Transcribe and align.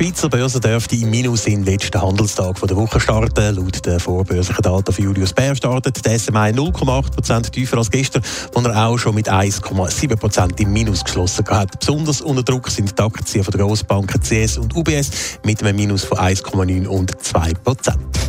Die 0.00 0.06
Schweizer 0.06 0.30
Börse 0.30 0.60
dürfte 0.60 0.96
im 0.96 1.10
Minus 1.10 1.46
in 1.46 1.62
den 1.62 1.74
letzten 1.74 2.00
Handelstag 2.00 2.58
der 2.58 2.74
Woche 2.74 2.98
starten. 2.98 3.56
Laut 3.56 3.84
den 3.84 4.00
vorbörslichen 4.00 4.62
Daten 4.62 4.94
von 4.94 5.04
Julius 5.04 5.34
Bär 5.34 5.54
startet 5.54 6.02
der 6.06 6.18
SMI 6.18 6.54
0,8% 6.54 7.50
tiefer 7.50 7.76
als 7.76 7.90
gestern, 7.90 8.22
wo 8.54 8.62
er 8.62 8.86
auch 8.86 8.96
schon 8.96 9.14
mit 9.14 9.30
1,7% 9.30 10.58
im 10.58 10.72
Minus 10.72 11.04
geschlossen 11.04 11.46
hat. 11.50 11.78
Besonders 11.80 12.22
unter 12.22 12.42
Druck 12.42 12.70
sind 12.70 12.98
die 12.98 13.02
Aktien 13.02 13.44
der 13.44 13.60
Grossbanken 13.60 14.22
CS 14.22 14.56
und 14.56 14.74
UBS 14.74 15.10
mit 15.44 15.62
einem 15.62 15.76
Minus 15.76 16.04
von 16.04 16.16
1,9 16.16 16.86
und 16.86 17.14
2%. 17.18 18.19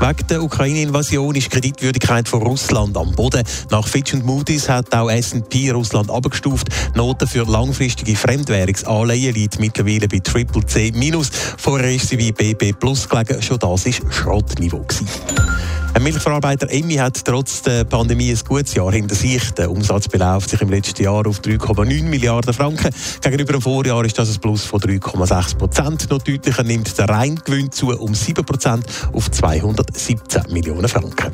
Wegen 0.00 0.26
der 0.28 0.42
Ukraine-Invasion 0.42 1.34
ist 1.34 1.44
die 1.44 1.50
Kreditwürdigkeit 1.50 2.26
von 2.26 2.40
Russland 2.40 2.96
am 2.96 3.12
Boden. 3.12 3.44
Nach 3.70 3.86
Fitch 3.86 4.14
und 4.14 4.24
Moody's 4.24 4.66
hat 4.66 4.94
auch 4.94 5.10
S&P 5.10 5.70
Russland 5.70 6.10
abgestuft. 6.10 6.68
Noten 6.94 7.28
für 7.28 7.44
langfristige 7.44 8.16
Fremdwährungsanleihen 8.16 9.34
liegt 9.34 9.60
mittlerweile 9.60 10.08
bei 10.08 10.20
Triple 10.20 10.64
C 10.64 10.90
minus. 10.94 11.30
Vorher 11.58 11.92
ist 11.94 12.08
sie 12.08 12.16
wie 12.16 12.32
BB 12.32 12.72
Plus 12.80 13.06
gelegen. 13.06 13.42
Schon 13.42 13.58
das 13.58 13.84
ist 13.84 14.00
Schrottniveau. 14.10 14.86
Ein 15.92 16.04
Milchverarbeiter 16.04 16.70
Emmi 16.70 16.94
hat 16.94 17.24
trotz 17.24 17.62
der 17.62 17.84
Pandemie 17.84 18.30
ein 18.30 18.38
gutes 18.46 18.74
Jahr 18.74 18.92
hinter 18.92 19.14
sich. 19.14 19.50
Der 19.52 19.70
Umsatz 19.70 20.08
beläuft 20.08 20.50
sich 20.50 20.60
im 20.60 20.70
letzten 20.70 21.02
Jahr 21.02 21.26
auf 21.26 21.40
3,9 21.40 22.04
Milliarden 22.04 22.54
Franken. 22.54 22.90
Gegenüber 23.20 23.54
dem 23.54 23.62
Vorjahr 23.62 24.04
ist 24.04 24.18
das 24.18 24.32
ein 24.32 24.40
Plus 24.40 24.64
von 24.64 24.80
3,6 24.80 25.56
Prozent. 25.56 26.10
Noch 26.10 26.22
deutlicher 26.22 26.62
nimmt 26.62 26.96
der 26.96 27.08
Reingewinn 27.08 27.72
zu 27.72 27.88
um 27.88 28.14
7 28.14 28.44
Prozent 28.44 28.86
auf 29.12 29.30
217 29.30 30.44
Millionen 30.50 30.88
Franken. 30.88 31.32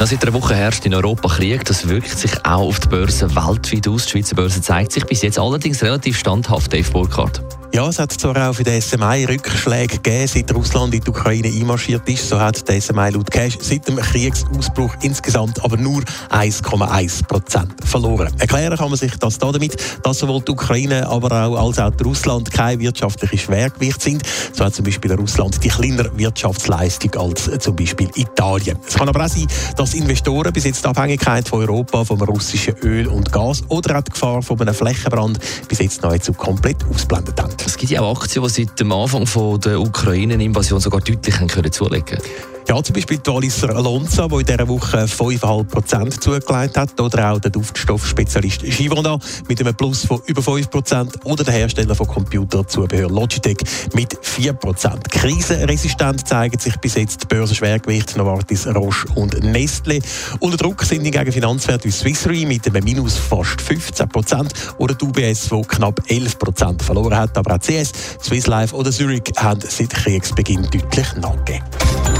Ja, 0.00 0.06
seit 0.06 0.22
einer 0.22 0.32
Woche 0.32 0.54
herrscht 0.54 0.86
in 0.86 0.94
Europa 0.94 1.28
Krieg. 1.28 1.64
Das 1.66 1.88
wirkt 1.88 2.18
sich 2.18 2.32
auch 2.44 2.68
auf 2.68 2.80
die 2.80 2.88
Börse 2.88 3.28
weltweit 3.36 3.86
aus. 3.86 4.06
Die 4.06 4.10
Schweizer 4.10 4.34
Börse 4.34 4.60
zeigt 4.60 4.92
sich 4.92 5.04
bis 5.04 5.22
jetzt 5.22 5.38
allerdings 5.38 5.82
relativ 5.82 6.18
standhaft, 6.18 6.72
Dave 6.72 6.90
Burkhardt. 6.90 7.42
Ja, 7.72 7.86
es 7.86 8.00
hat 8.00 8.12
zwar 8.12 8.50
auch 8.50 8.52
für 8.52 8.64
den 8.64 8.82
SMI 8.82 9.26
Rückschläge 9.26 9.98
gegeben, 9.98 10.26
seit 10.26 10.52
Russland 10.52 10.92
in 10.92 11.02
die 11.02 11.08
Ukraine 11.08 11.46
einmarschiert 11.46 12.08
ist. 12.08 12.28
So 12.28 12.40
hat 12.40 12.68
der 12.68 12.80
SMI 12.80 13.10
laut 13.10 13.30
Cash 13.30 13.58
seit 13.60 13.86
dem 13.86 13.96
Kriegsausbruch 13.96 14.92
insgesamt 15.02 15.62
aber 15.62 15.76
nur 15.76 16.02
1,1 16.30 17.28
Prozent 17.28 17.72
verloren. 17.84 18.28
Erklären 18.40 18.76
kann 18.76 18.88
man 18.88 18.98
sich 18.98 19.16
das 19.20 19.38
damit, 19.38 19.76
dass 20.02 20.18
sowohl 20.18 20.42
die 20.42 20.50
Ukraine, 20.50 21.06
aber 21.06 21.46
auch 21.46 21.68
als 21.68 21.78
auch 21.78 21.92
Russland 22.04 22.50
kein 22.50 22.80
wirtschaftliches 22.80 23.42
Schwergewicht 23.42 24.02
sind. 24.02 24.24
So 24.52 24.64
hat 24.64 24.74
zum 24.74 24.84
Beispiel 24.84 25.12
Russland 25.12 25.62
die 25.62 25.68
kleinere 25.68 26.10
Wirtschaftsleistung 26.18 27.14
als 27.14 27.48
zum 27.60 27.76
Beispiel 27.76 28.10
Italien. 28.16 28.78
Es 28.84 28.94
kann 28.94 29.08
aber 29.08 29.24
auch 29.24 29.28
sein, 29.28 29.46
dass 29.76 29.94
Investoren 29.94 30.52
bis 30.52 30.64
jetzt 30.64 30.84
die 30.84 30.88
Abhängigkeit 30.88 31.48
von 31.48 31.60
Europa 31.60 32.04
vom 32.04 32.20
russischen 32.20 32.74
Öl 32.82 33.06
und 33.06 33.30
Gas 33.30 33.62
oder 33.68 33.98
auch 33.98 34.02
die 34.02 34.10
Gefahr 34.10 34.42
von 34.42 34.60
einem 34.60 34.74
Flächenbrand 34.74 35.38
bis 35.68 35.78
jetzt 35.78 36.02
nahezu 36.02 36.32
komplett 36.32 36.84
ausblendet 36.92 37.40
haben. 37.40 37.59
Es 37.66 37.76
gibt 37.76 37.92
ja 37.92 38.00
auch 38.00 38.20
Aktien, 38.20 38.44
die 38.44 38.50
seit 38.50 38.80
dem 38.80 38.92
Anfang 38.92 39.26
von 39.26 39.60
der 39.60 39.80
Ukraine-Invasion 39.80 40.80
sogar 40.80 41.00
deutlich 41.00 41.34
zulegen 41.72 42.04
können. 42.04 42.22
Ja, 42.70 42.80
zum 42.84 42.94
Beispiel 42.94 43.18
die 43.18 43.28
Walliser 43.28 43.74
Alonso, 43.74 44.28
die 44.28 44.34
in 44.36 44.46
dieser 44.46 44.68
Woche 44.68 44.98
5,5% 44.98 46.20
zugelegt 46.20 46.76
hat. 46.76 47.00
Oder 47.00 47.32
auch 47.32 47.40
der 47.40 47.50
Duftstoffspezialist 47.50 48.62
Givona 48.62 49.18
mit 49.48 49.60
einem 49.60 49.74
Plus 49.74 50.06
von 50.06 50.22
über 50.26 50.40
5%. 50.40 51.24
Oder 51.24 51.42
der 51.42 51.52
Hersteller 51.52 51.96
von 51.96 52.06
Computerzubehör 52.06 53.10
Logitech 53.10 53.56
mit 53.92 54.16
4%. 54.16 55.08
Krisenresistent 55.08 56.28
zeigen 56.28 56.60
sich 56.60 56.76
bis 56.76 56.94
jetzt 56.94 57.24
die 57.24 57.26
Börsenschwergewichte 57.26 58.16
Novartis, 58.18 58.68
Roche 58.68 59.08
und 59.16 59.42
Nestle. 59.42 59.98
Unter 60.38 60.56
Druck 60.56 60.84
sind 60.84 61.02
hingegen 61.02 61.32
Finanzwerte 61.32 61.88
wie 61.88 61.90
Swiss 61.90 62.24
Re 62.28 62.46
mit 62.46 62.68
einem 62.68 62.84
Minus 62.84 63.16
fast 63.16 63.58
15% 63.62 64.48
oder 64.78 64.94
die 64.94 65.04
UBS, 65.04 65.48
die 65.48 65.62
knapp 65.62 66.00
11% 66.06 66.84
verloren 66.84 67.16
hat. 67.16 67.36
Aber 67.36 67.56
auch 67.56 67.58
CS, 67.58 67.90
Swiss 68.22 68.46
Life 68.46 68.76
oder 68.76 68.92
Zurich 68.92 69.24
haben 69.38 69.60
seit 69.60 69.90
Kriegsbeginn 69.90 70.62
deutlich 70.70 71.16
nachgegeben. 71.16 72.19